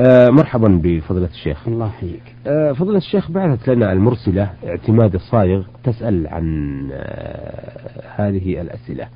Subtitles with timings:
[0.00, 1.68] آه مرحبا بفضيلة الشيخ.
[1.68, 2.22] الله يحييك.
[2.46, 6.44] آه فضيلة الشيخ بعثت لنا المرسلة اعتماد الصايغ تسأل عن
[6.92, 9.06] آه هذه الأسئلة.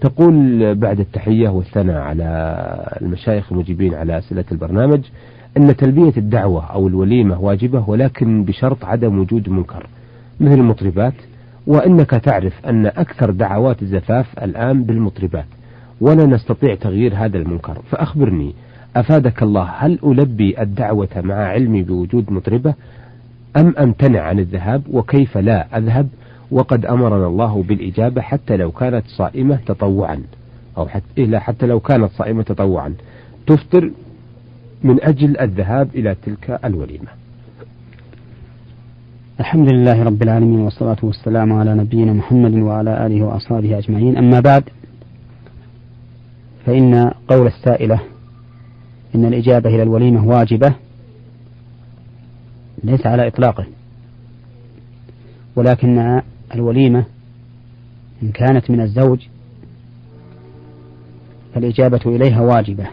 [0.00, 2.26] تقول بعد التحية والثناء على
[3.02, 5.00] المشايخ المجيبين على أسئلة البرنامج
[5.56, 9.86] أن تلبية الدعوة أو الوليمة واجبة ولكن بشرط عدم وجود منكر.
[10.40, 11.14] مثل المطربات
[11.66, 15.46] وأنك تعرف أن أكثر دعوات الزفاف الآن بالمطربات
[16.00, 17.78] ولا نستطيع تغيير هذا المنكر.
[17.90, 18.54] فأخبرني
[18.96, 22.74] أفادك الله هل ألبي الدعوة مع علمي بوجود مطربة
[23.56, 26.08] أم أمتنع عن الذهاب؟ وكيف لا أذهب؟
[26.50, 30.22] وقد أمرنا الله بالإجابة حتى لو كانت صائمة تطوعا
[30.78, 32.94] أو حتى, إلا حتى لو كانت صائمة تطوعا.
[33.46, 33.90] تفطر
[34.82, 37.08] من أجل الذهاب إلى تلك الوليمة.
[39.40, 44.16] الحمد لله رب العالمين والصلاة والسلام على نبينا محمد وعلى آله وأصحابه أجمعين.
[44.16, 44.64] أما بعد
[46.66, 48.00] فإن قول السائلة
[49.14, 50.74] إن الإجابة إلى الوليمة واجبة
[52.84, 53.66] ليس على إطلاقه.
[55.56, 56.20] ولكن
[56.54, 57.04] الوليمة
[58.22, 59.26] إن كانت من الزوج
[61.54, 62.86] فالإجابة إليها واجبة.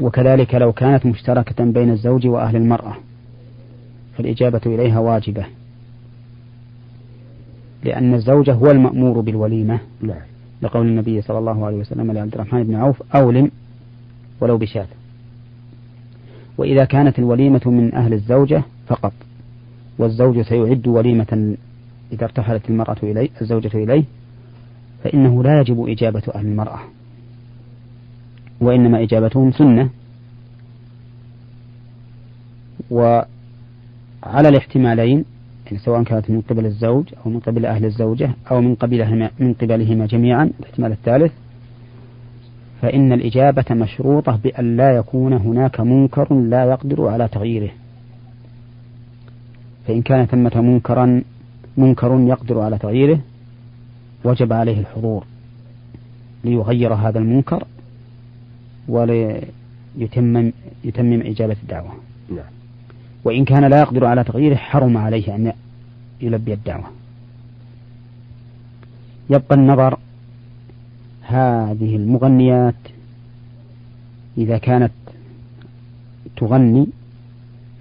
[0.00, 2.96] وكذلك لو كانت مشتركة بين الزوج وأهل المرأة
[4.16, 5.46] فالإجابة إليها واجبة.
[7.84, 9.80] لأن الزوج هو المأمور بالوليمة.
[10.00, 10.20] نعم.
[10.62, 13.50] لقول النبي صلى الله عليه وسلم لعبد الرحمن بن عوف أولم
[14.40, 14.86] ولو بشاة.
[16.58, 19.12] وإذا كانت الوليمة من أهل الزوجة فقط
[19.98, 21.56] والزوج سيعد وليمة
[22.12, 24.04] إذا ارتحلت المرأة إليه الزوجة إليه
[25.04, 26.80] فإنه لا يجب إجابة أهل المرأة
[28.60, 29.90] وإنما إجابتهم سنة.
[32.90, 33.28] وعلى
[34.48, 35.24] الاحتمالين
[35.66, 39.52] يعني سواء كانت من قبل الزوج أو من قبل أهل الزوجة أو من قبلهما من
[39.52, 41.32] قبلهما جميعا الاحتمال الثالث
[42.84, 47.70] فإن الإجابة مشروطة بأن لا يكون هناك منكر لا يقدر على تغييره.
[49.86, 51.22] فإن كان ثمة منكرا
[51.76, 53.20] منكر يقدر على تغييره
[54.24, 55.24] وجب عليه الحضور
[56.44, 57.64] ليغير هذا المنكر
[58.88, 60.52] وليتمم
[60.84, 61.92] يتمم إجابة الدعوة.
[62.30, 62.52] نعم.
[63.24, 65.52] وإن كان لا يقدر على تغييره حرم عليه أن
[66.20, 66.90] يلبي الدعوة.
[69.30, 69.98] يبقى النظر
[71.26, 72.74] هذه المغنيات
[74.38, 74.92] إذا كانت
[76.36, 76.86] تغني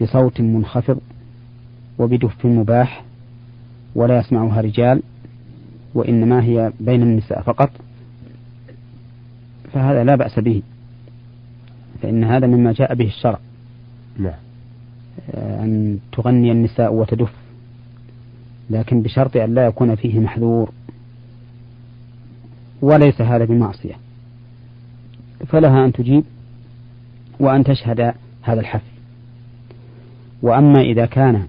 [0.01, 0.99] بصوت منخفض
[1.99, 3.03] وبدف مباح
[3.95, 5.03] ولا يسمعها رجال
[5.93, 7.69] وإنما هي بين النساء فقط
[9.73, 10.61] فهذا لا بأس به
[12.01, 13.39] فإن هذا مما جاء به الشرع.
[14.19, 14.33] نعم.
[15.33, 17.33] أن تغني النساء وتدف
[18.69, 20.71] لكن بشرط أن لا يكون فيه محذور.
[22.83, 23.95] وليس هذا بمعصية.
[25.47, 26.23] فلها أن تجيب
[27.39, 28.93] وأن تشهد هذا الحفل.
[30.41, 31.47] وأما إذا كان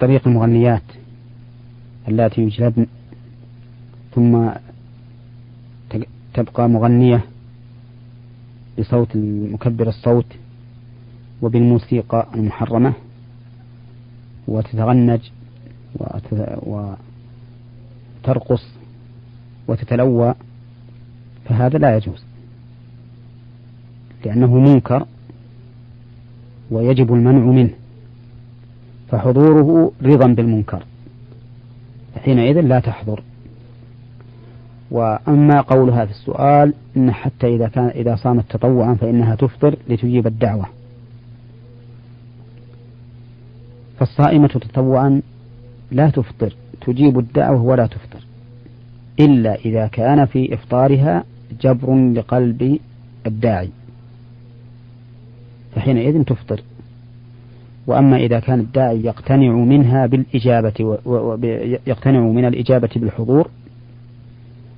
[0.00, 0.82] طريق المغنيات
[2.08, 2.86] اللاتي يجلبن
[4.14, 4.48] ثم
[6.34, 7.24] تبقى مغنية
[8.78, 9.16] بصوت
[9.52, 10.26] مكبر الصوت
[11.42, 12.92] وبالموسيقى المحرمة
[14.48, 15.20] وتتغنج
[18.24, 18.66] وترقص
[19.68, 20.34] وتتلوى
[21.44, 22.24] فهذا لا يجوز.
[24.24, 25.06] لأنه منكر
[26.70, 27.70] ويجب المنع منه
[29.08, 30.82] فحضوره رضا بالمنكر
[32.24, 33.22] حينئذ لا تحضر.
[34.90, 40.66] وأما قولها في السؤال إن حتى إذا كان إذا صامت تطوعا فإنها تفطر لتجيب الدعوة.
[43.98, 45.22] فالصائمة تطوعا
[45.90, 48.25] لا تفطر تجيب الدعوة ولا تفطر.
[49.20, 51.24] إلا إذا كان في إفطارها
[51.60, 52.78] جبر لقلب
[53.26, 53.70] الداعي.
[55.74, 56.60] فحينئذ تفطر.
[57.86, 60.98] وأما إذا كان الداعي يقتنع منها بالإجابة
[61.86, 63.48] يقتنع من الإجابة بالحضور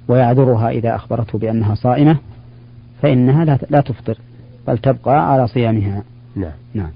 [0.09, 2.16] ويعذرها إذا أخبرته بأنها صائمة
[3.03, 4.19] فإنها لا لا تفطر
[4.67, 6.02] بل تبقى على صيامها.
[6.37, 6.52] نعم.
[6.75, 6.90] نعم.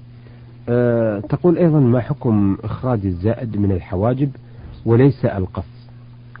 [0.69, 4.29] أه تقول أيضا ما حكم إخراج الزائد من الحواجب
[4.85, 5.72] وليس القص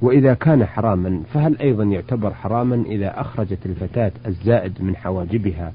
[0.03, 5.71] وإذا كان حراما فهل أيضا يعتبر حراما إذا أخرجت الفتاة الزائد من حواجبها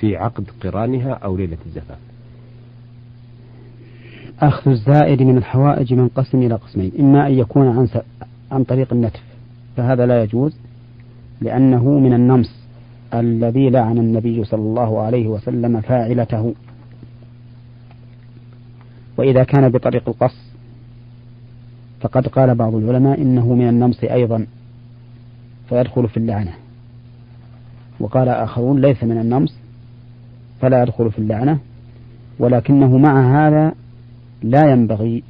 [0.00, 1.98] في عقد قرانها أو ليلة الزفاف؟
[4.40, 7.98] أخذ الزائد من الحوائج منقسم إلى قسمين إما أن يكون عن, س...
[8.52, 9.22] عن طريق النتف
[9.76, 10.56] فهذا لا يجوز
[11.40, 12.66] لأنه من النمس
[13.14, 16.54] الذي لعن النبي صلى الله عليه وسلم فاعلته.
[19.16, 20.49] وإذا كان بطريق القص
[22.00, 24.46] فقد قال بعض العلماء إنه من النمس أيضا
[25.68, 26.52] فيدخل في اللعنة.
[28.00, 29.54] وقال آخرون ليس من النمص
[30.60, 31.58] فلا يدخل في اللعنة
[32.38, 33.74] ولكنه مع هذا
[34.42, 35.22] لا ينبغي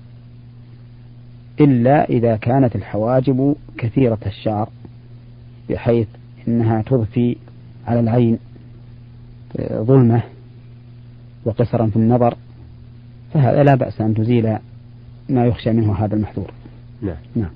[1.61, 4.69] إلا إذا كانت الحواجب كثيرة الشعر
[5.70, 6.08] بحيث
[6.49, 7.37] إنها تضفي
[7.87, 8.38] على العين
[9.73, 10.23] ظلمة
[11.44, 12.37] وقصرا في النظر
[13.34, 14.58] فهذا لا بأس أن تزيل
[15.28, 16.60] ما يخشى منه هذا المحذور.
[17.02, 17.17] نعم.
[17.37, 17.50] نعم.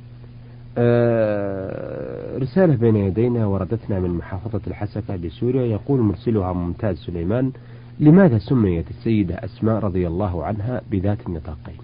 [0.78, 5.66] آه رسالة بين يدينا وردتنا من محافظة الحسكة بسوريا.
[5.66, 7.52] يقول مرسلها ممتاز سليمان
[8.00, 11.78] لماذا سميت السيدة أسماء رضي الله عنها بذات النطاقين؟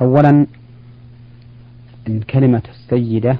[0.00, 0.46] أولا
[2.08, 3.36] إن كلمة السيدة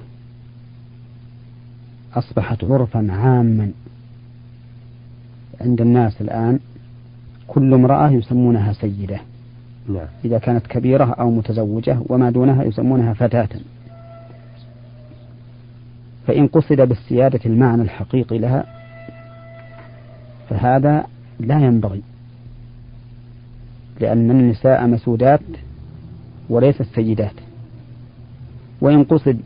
[2.15, 3.71] أصبحت عرفا عاما
[5.61, 6.59] عند الناس الآن
[7.47, 9.21] كل امرأة يسمونها سيدة.
[9.89, 10.07] نعم.
[10.25, 13.49] إذا كانت كبيرة أو متزوجة وما دونها يسمونها فتاة
[16.27, 18.65] فإن قصد بالسيادة المعنى الحقيقي لها
[20.49, 21.07] فهذا
[21.41, 22.03] لا ينبغي
[24.01, 25.41] لأن النساء مسودات
[26.49, 27.35] وليس السيدات
[28.81, 29.41] وإن قصد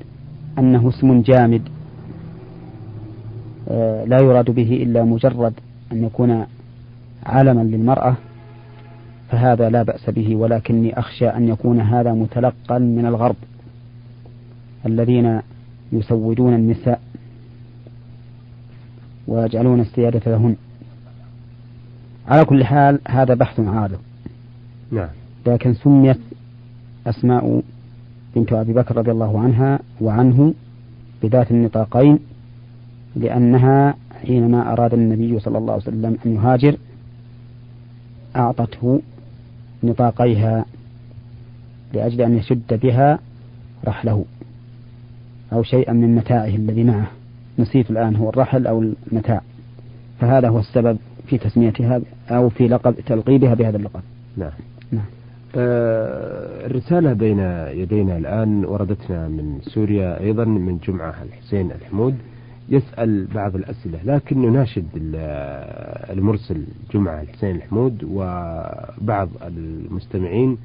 [0.59, 1.63] أنه اسم جامد
[3.69, 5.55] آه، لا يراد به إلا مجرد
[5.93, 6.47] أن يكون
[7.27, 8.17] علما للمرأة
[9.31, 13.37] فهذا لا بأس به ولكني أخشى أن يكون هذا متلقا من الغرب.
[14.87, 15.41] الذين
[15.93, 17.01] يسودون النساء
[19.27, 20.57] ويجعلون السيادة لهن.
[22.31, 23.99] على كل حال هذا بحث عارض
[24.93, 25.09] نعم.
[25.47, 26.19] لكن سميت
[27.07, 27.63] أسماء
[28.37, 30.55] بنت أبي بكر رضي الله عنها وعنه
[31.23, 32.19] بذات النطاقين
[33.17, 33.95] لأنها
[34.27, 36.77] حينما أراد النبي صلى الله عليه وسلم أن يهاجر
[38.37, 39.01] أعطته
[39.85, 40.65] نطاقيها
[41.93, 43.19] لأجل أن يشد بها
[43.87, 44.25] رحله
[45.53, 47.11] أو شيئا من متاعه الذي معه.
[47.59, 49.41] نسيت الآن هو الرحل أو المتاع.
[50.21, 52.01] فهذا هو السبب في تسميتها
[52.31, 54.01] أو في لقب تلقيبها بهذا اللقب.
[54.37, 54.53] نعم.
[54.93, 55.05] نعم.
[55.57, 57.39] آه الرسالة بين
[57.69, 62.15] يدينا الآن وردتنا من سوريا أيضا من جمعة الحسين الحمود.
[62.69, 64.87] يسأل بعض الأسئلة لكن نناشد
[66.11, 66.65] المرسل
[66.95, 70.59] جمعة الحسين الحمود وبعض المستمعين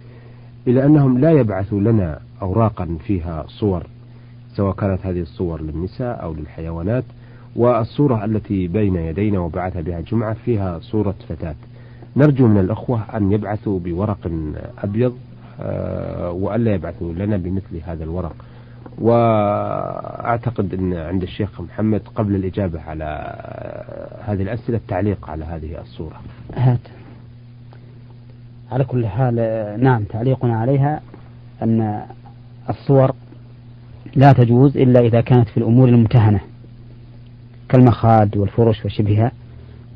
[0.68, 3.84] إلى أنهم لا يبعثوا لنا أوراقا فيها صور
[4.56, 7.04] سواء كانت هذه الصور للنساء أو للحيوانات
[7.56, 11.56] والصورة التي بين يدينا وبعث بها جمعة فيها صورة فتاة.
[12.18, 14.32] نرجو من الأخوة أن يبعثوا بورق
[14.78, 15.18] أبيض
[15.62, 18.36] آه، وألا يبعثوا لنا بمثل هذا الورق.
[18.98, 23.36] وأعتقد أن عند الشيخ محمد قبل الإجابة على
[24.26, 26.22] هذه الأسئلة التعليق على هذه الصورة.
[26.56, 26.80] هات.
[28.72, 29.36] على كل حال
[29.84, 31.02] نعم تعليقنا عليها
[31.64, 32.02] أن
[32.70, 33.12] الصور
[34.16, 36.40] لا تجوز إلا إذا كانت في الأمور الممتهنة
[37.70, 39.32] كالمخاد والفرش وشبهها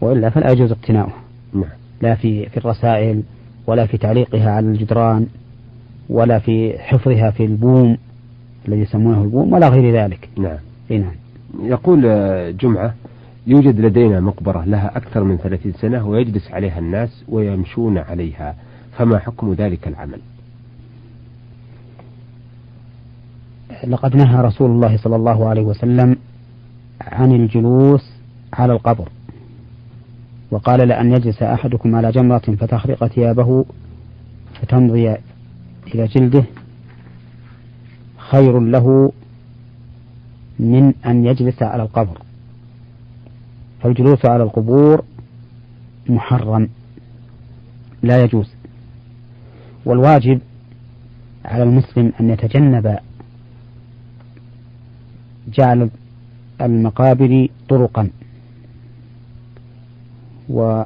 [0.02, 1.22] وإلا فلا يجوز اقتناؤها.
[1.54, 1.70] نعم.
[2.02, 3.24] لا في في الرسائل
[3.68, 5.28] ولا في تعليقها على الجدران
[6.10, 7.98] ولا في حفظها في البوم.
[8.70, 10.30] الذي يسمونه البوم ولا غير ذلك.
[10.38, 10.58] نعم.
[10.92, 11.16] إي نعم.
[11.64, 12.02] يقول
[12.58, 12.94] جمعة
[13.48, 18.56] يوجد لدينا مقبرة لها أكثر من ثلاثين سنة ويجلس عليها الناس ويمشون عليها.
[18.98, 20.20] فما حكم ذلك العمل؟
[23.88, 26.16] لقد نهى رسول الله صلى الله عليه وسلم
[27.02, 28.12] عن الجلوس
[28.54, 29.10] على القبر.
[30.52, 33.66] وقال لأن يجلس أحدكم على جمرة فتخرق ثيابه
[34.62, 35.16] فتمضي
[35.96, 36.44] إلى جلده
[38.32, 39.12] خير له
[40.60, 42.22] من أن يجلس على القبر.
[43.82, 45.04] فالجلوس على القبور
[46.10, 46.70] محرم
[48.04, 48.50] لا يجوز.
[49.86, 50.40] والواجب
[51.46, 53.00] على المسلم أن يتجنب
[55.48, 55.90] جعل
[56.62, 58.10] المقابر طرقا
[60.50, 60.86] وأن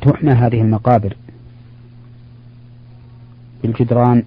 [0.00, 1.16] تحمى هذه المقابر
[3.62, 4.24] بالجدران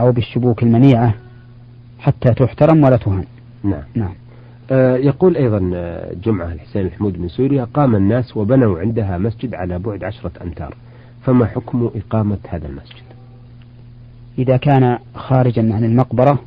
[0.00, 1.14] أو بالشبوك المنيعة
[1.98, 3.24] حتى تحترم ولا تهان.
[3.64, 3.82] نعم.
[3.94, 4.14] نعم.
[4.70, 9.78] آه يقول أيضا آه، جمعة الحسين الحمود من سوريا قام الناس وبنوا عندها مسجد على
[9.78, 10.74] بعد عشرة أمتار.
[11.22, 13.02] فما حكم إقامة هذا المسجد؟
[14.38, 16.38] إذا كان خارجا عن المقبرة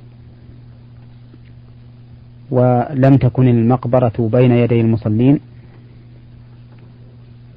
[2.51, 5.39] ولم تكن المقبرة بين يدي المصلين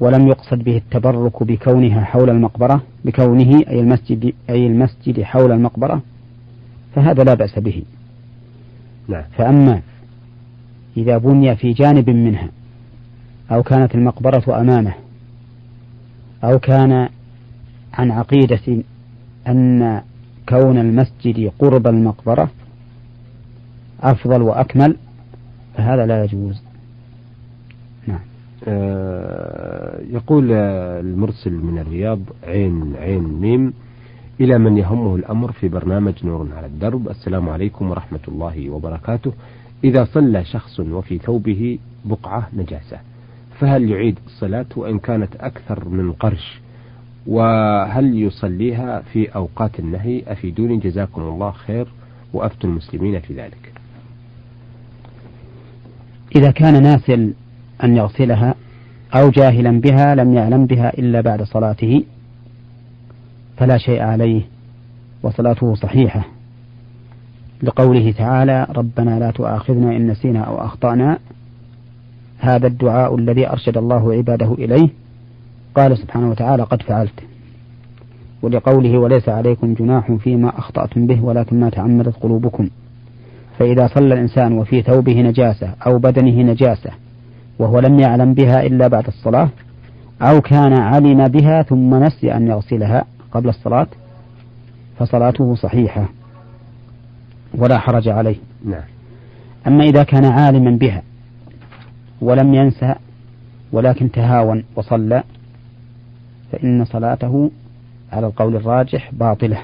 [0.00, 6.02] ولم يقصد به التبرك بكونها حول المقبرة بكونه أي المسجد أي المسجد حول المقبرة
[6.94, 7.82] فهذا لا بأس به
[9.08, 9.22] نعم.
[9.36, 9.80] فأما
[10.96, 12.48] إذا بني في جانب منها
[13.50, 14.94] أو كانت المقبرة أمامه
[16.44, 17.08] أو كان
[17.94, 18.82] عن عقيدة
[19.48, 20.02] أن
[20.48, 22.50] كون المسجد قرب المقبرة
[24.00, 24.96] أفضل وأكمل
[25.76, 26.62] فهذا لا يجوز
[30.12, 33.72] يقول المرسل من الرياض عين عين ميم
[34.40, 37.08] إلى من يهمه الأمر في برنامج نور على الدرب.
[37.08, 39.32] السلام عليكم ورحمة الله وبركاته.
[39.84, 42.98] إذا صلى شخص وفي ثوبه بقعة نجاسة
[43.58, 46.60] فهل يعيد الصلاة وإن كانت أكثر من قرش؟
[47.26, 51.86] وهل يصليها في أوقات النهي؟ أفيدوني جزاكم الله خير
[52.32, 53.72] وأفتوا المسلمين في ذلك.
[56.36, 57.32] إذا كان ناسل
[57.84, 58.54] أن يغسلها
[59.14, 62.04] أو جاهلا بها لم يعلم بها إلا بعد صلاته
[63.56, 64.42] فلا شيء عليه
[65.22, 66.24] وصلاته صحيحة.
[67.62, 71.18] لقوله تعالى ربنا لا تؤاخذنا إن نسينا أو أخطأنا
[72.38, 74.88] هذا الدعاء الذي أرشد الله عباده إليه.
[75.74, 77.20] قال سبحانه وتعالى قد فعلت
[78.42, 82.68] ولقوله وليس عليكم جناح فيما أخطأتم به ولكن ما تعمدت قلوبكم
[83.58, 86.90] فإذا صلى الإنسان وفي ثوبه نجاسة أو بدنه نجاسة
[87.58, 89.48] وهو لم يعلم بها إلا بعد الصلاة
[90.22, 93.86] أو كان علم بها ثم نسي أن يغسلها قبل الصلاة
[94.98, 96.08] فصلاته صحيحة
[97.54, 98.36] ولا حرج عليه.
[98.64, 98.82] نعم.
[99.66, 101.02] أما إذا كان عالما بها
[102.20, 102.94] ولم ينسى
[103.72, 105.22] ولكن تهاون وصلى
[106.52, 107.50] فإن صلاته
[108.12, 109.58] على القول الراجح باطلة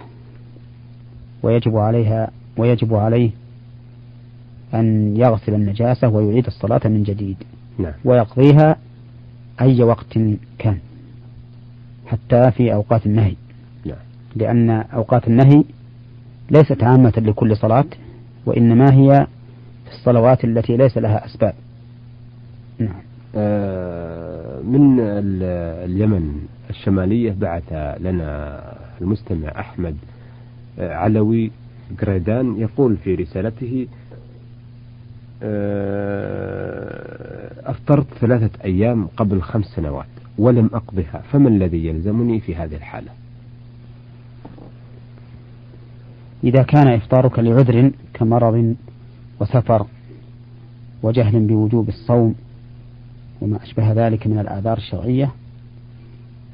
[1.42, 3.30] ويجب عليها ويجب عليه
[4.74, 7.36] أن يغسل النجاسة ويعيد الصلاة من جديد.
[7.80, 7.92] نعم.
[8.04, 8.76] ويقضيها
[9.60, 10.18] أي وقت
[10.58, 10.78] كان
[12.06, 13.34] حتى في أوقات النهي
[13.86, 13.96] نعم.
[14.36, 15.64] لأن أوقات النهي
[16.50, 17.84] ليست عامة لكل صلاة
[18.46, 19.26] وإنما هي
[19.84, 21.54] في الصلوات التي ليس لها أسباب
[22.78, 23.02] نعم
[23.36, 25.00] آه من
[25.84, 26.34] اليمن
[26.70, 28.62] الشمالية بعث لنا
[29.00, 29.96] المستمع أحمد
[30.78, 31.50] آه، علوي
[32.00, 33.86] قريدان يقول في رسالته
[37.66, 40.06] أفطرت ثلاثة أيام قبل خمس سنوات
[40.38, 43.10] ولم أقضها فما الذي يلزمني في هذه الحالة؟
[46.44, 48.74] إذا كان إفطارك لعذر كمرض
[49.40, 49.86] وسفر
[51.02, 52.34] وجهل بوجوب الصوم
[53.40, 55.30] وما أشبه ذلك من الآثار الشرعية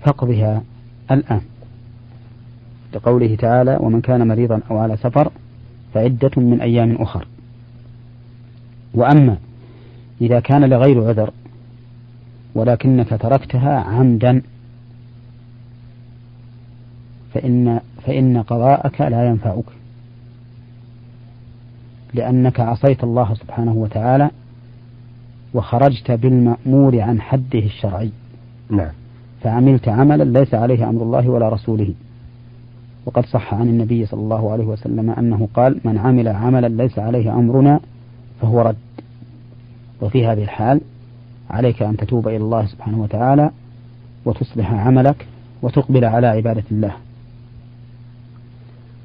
[0.05, 0.63] فاقضها
[1.11, 1.41] الآن.
[2.95, 5.33] لقوله تعالى ومن كان مريضا أو على سفر
[5.95, 7.27] فعدة من أيام أخر.
[8.97, 9.37] وأما
[10.21, 11.31] إذا كان لغير عذر
[12.55, 14.43] ولكنك تركتها عمدا
[17.35, 19.65] فإن فإن قضاءك لا ينفعك.
[22.15, 24.31] لأنك عصيت الله سبحانه وتعالى
[25.55, 28.11] وخرجت بالمأمور عن حده الشرعي.
[28.71, 28.93] نعم.
[29.43, 31.95] فعملت عملا ليس عليه أمر الله ولا رسوله.
[33.07, 37.35] وقد صح عن النبي صلى الله عليه وسلم أنه قال من عمل عملا ليس عليه
[37.35, 37.81] أمرنا
[38.41, 38.86] فهو رد.
[40.01, 40.81] وفي هذه الحال
[41.51, 43.51] عليك أن تتوب إلى الله سبحانه وتعالى
[44.25, 45.27] وتصلح عملك
[45.63, 46.93] وتقبل على عبادة الله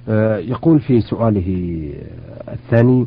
[0.09, 1.89] آه، يقول في سؤاله
[2.49, 3.05] الثاني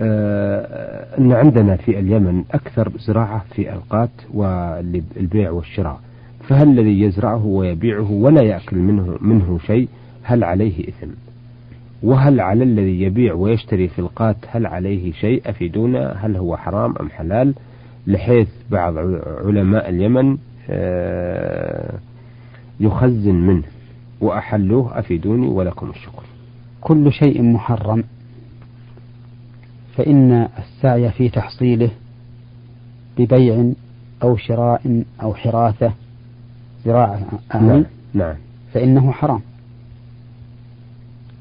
[0.00, 6.00] آه، أن عندنا في اليمن أكثر زراعة في القات والبيع والشراء
[6.48, 9.88] فهل الذي يزرعه ويبيعه ولا يأكل منه منه شيء
[10.22, 11.08] هل عليه إثم؟
[12.02, 17.10] وهل على الذي يبيع ويشتري في القات هل عليه شيء أفيدونا؟ هل هو حرام أم
[17.10, 17.54] حلال؟
[18.06, 18.94] لحيث بعض
[19.44, 20.38] علماء اليمن
[20.70, 21.98] آه،
[22.80, 23.62] يخزن منه
[24.20, 26.22] وأحلوه أفيدوني ولكم الشكر.
[26.80, 28.04] كل شيء محرم
[29.96, 31.90] فإن السعي في تحصيله
[33.18, 33.72] ببيع
[34.22, 35.92] أو شراء أو حراثة
[36.84, 37.20] زراعة
[37.54, 37.84] نعم.
[38.14, 38.34] نعم.
[38.72, 39.40] فإنه حرام.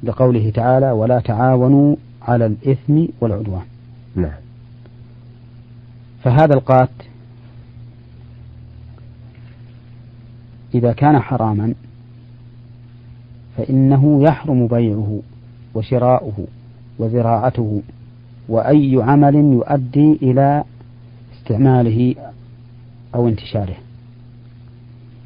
[0.03, 3.65] لقوله تعالى ولا تعاونوا على الإثم والعدوان.
[4.15, 4.39] نعم.
[6.23, 6.89] فهذا القات
[10.75, 11.73] إذا كان حراما
[13.57, 15.19] فإنه يحرم بيعه
[15.73, 16.47] وشراؤه
[16.99, 17.81] وزراعته
[18.49, 20.63] وأي عمل يؤدي إلى
[21.37, 22.15] استعماله
[23.15, 23.75] أو انتشاره.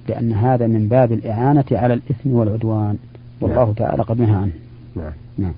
[0.10, 2.98] لأن هذا من باب الإعانة على الإثم والعدوان.
[3.42, 3.74] والله نعم.
[3.74, 4.52] تعالى قد نهى عنه.
[4.96, 5.14] نعم.
[5.38, 5.54] نعم.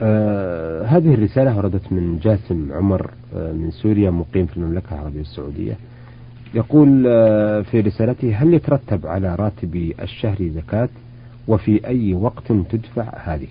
[0.00, 5.76] آه هذه الرسالة وردت من جاسم عمر آه من سوريا مقيم في المملكة العربية السعودية.
[6.54, 10.88] يقول آه في رسالته هل يترتب على راتب الشهر زكاة؟
[11.48, 13.48] وفي أي وقت تدفع هذه؟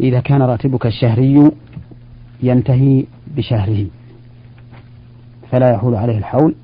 [0.00, 1.50] إذا كان راتبك الشهري
[2.42, 3.04] ينتهي
[3.36, 3.86] بشهره
[5.50, 6.54] فلا يحول عليه الحول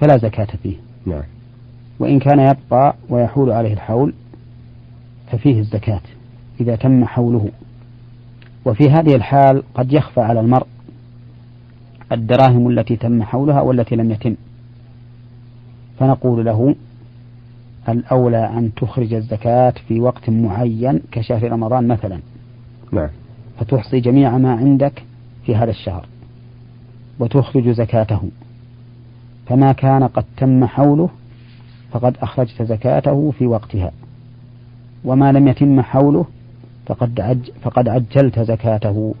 [0.00, 0.76] فلا زكاة فيه.
[1.06, 1.22] نعم.
[1.98, 4.14] وإن كان يبقى ويحول عليه الحول
[5.32, 6.00] ففيه الزكاة
[6.60, 7.48] إذا تم حوله.
[8.64, 10.66] وفي هذه الحال قد يخفى على المرء
[12.12, 14.34] الدراهم التي تم حولها والتي لم يتم.
[15.98, 16.74] فنقول له
[17.88, 22.20] الأولى أن تخرج الزكاة في وقت معين كشهر رمضان مثلا.
[22.92, 23.08] نعم.
[23.58, 25.02] فتحصي جميع ما عندك
[25.46, 26.06] في هذا الشهر
[27.18, 28.22] وتخرج زكاته.
[29.46, 31.10] فما كان قد تم حوله
[31.90, 33.92] فقد أخرجت زكاته في وقتها.
[35.04, 36.24] وما لم يتم حوله
[36.86, 39.14] فقد, عج فقد عجلت زكاته.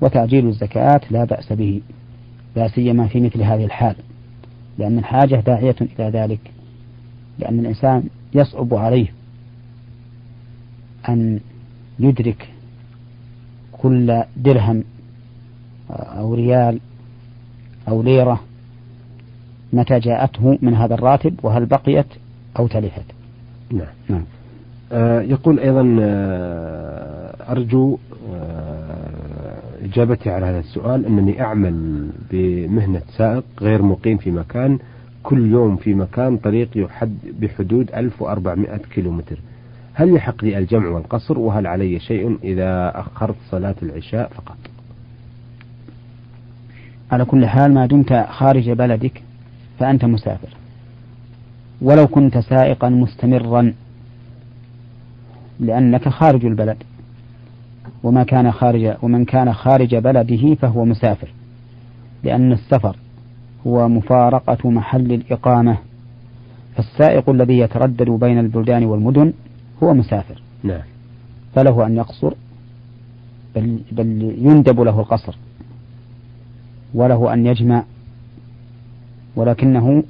[0.00, 1.80] وتعجيل الزكاة لا بأس به
[2.56, 3.96] لا سيما في مثل هذه الحال
[4.78, 6.40] لأن الحاجة داعية إلى ذلك
[7.38, 8.02] لأن الإنسان
[8.34, 9.12] يصعب عليه
[11.08, 11.40] أن
[11.98, 12.48] يدرك
[13.72, 14.84] كل درهم
[15.90, 16.80] أو ريال
[17.88, 18.40] أو ليرة
[19.72, 22.06] متى جاءته من هذا الراتب وهل بقيت
[22.58, 23.04] أو تلفت.
[23.72, 24.24] نعم, نعم.
[24.92, 27.98] آه يقول أيضا آه أرجو
[28.32, 34.78] آه إجابتي على هذا السؤال أنني أعمل بمهنة سائق غير مقيم في مكان
[35.22, 39.38] كل يوم في مكان طريق يحد بحدود 1400 كيلومتر.
[39.94, 44.56] هل يحق لي الجمع والقصر وهل علي شيء إذا أخرت صلاة العشاء فقط؟
[47.12, 49.22] على كل حال ما دمت خارج بلدك
[49.78, 50.48] فأنت مسافر.
[51.82, 53.74] ولو كنت سائقا مستمرا
[55.60, 56.76] لأنك خارج البلد.
[58.02, 61.28] وما كان خارج ومن كان خارج بلده فهو مسافر.
[62.24, 62.96] لأن السفر
[63.66, 65.76] هو مفارقة محل الإقامة.
[66.76, 69.32] فالسائق الذي يتردد بين البلدان والمدن
[69.82, 70.42] هو مسافر.
[70.62, 70.82] نعم.
[71.54, 72.34] فله أن يقصر
[73.56, 75.36] بل, بل يندب له القصر.
[76.94, 77.84] وله أن يجمع
[79.38, 80.02] ولكنه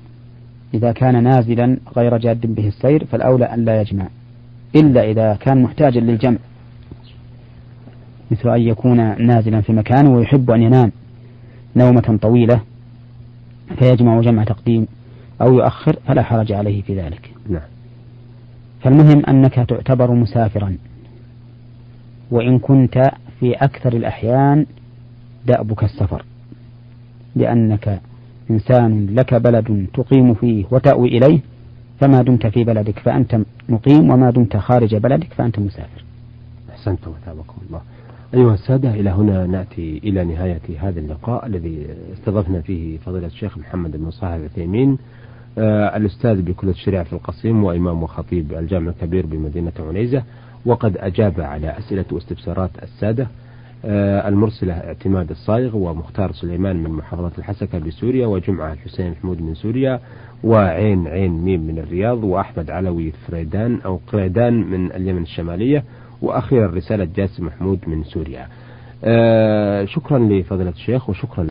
[0.75, 4.08] إذا كان نازلا غير جاد به السير فالأولى أن لا يجمع
[4.76, 6.38] إلا إذا كان محتاجا للجمع
[8.30, 10.92] مثل أن يكون نازلا في مكان ويحب أن ينام
[11.76, 12.61] نومة طويلة
[13.78, 14.86] فيجمع جمع تقديم
[15.41, 17.30] أو يؤخر فلا حرج عليه في ذلك.
[17.49, 17.62] نعم.
[18.80, 20.76] فالمهم أنك تعتبر مسافرا
[22.30, 23.10] وإن كنت
[23.41, 24.67] في أكثر الأحيان
[25.47, 26.25] دأبك السفر
[27.36, 28.00] لأنك
[28.50, 31.41] إنسان لك بلد تقيم فيه وتأوي إليه
[32.00, 36.04] فما دمت في بلدك فأنت مقيم وما دمت خارج بلدك فأنت مسافر.
[36.71, 37.80] أحسنت وثابكم الله.
[38.34, 43.97] أيها السادة إلى هنا نأتي إلى نهاية هذا اللقاء الذي استضفنا فيه فضيلة الشيخ محمد
[43.97, 44.99] بن صالح العثيمين
[45.58, 50.23] آه الأستاذ بكلية الشريعة في القصيم وإمام وخطيب الجامع الكبير بمدينة عنيزة
[50.67, 53.26] وقد أجاب على أسئلة واستفسارات السادة.
[53.84, 60.00] المرسلة اعتماد الصايغ ومختار سليمان من محافظة الحسكة بسوريا وجمعة الحسين محمود من سوريا
[60.45, 65.84] وعين عين ميم من الرياض وأحمد علوي فريدان أو قريدان من اليمن الشمالية
[66.23, 68.47] وأخيرا رسالة جاسم محمود من سوريا.
[69.04, 71.47] آه شكرا لفضيلة الشيخ وشكرا